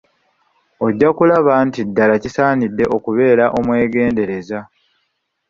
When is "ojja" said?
0.85-1.09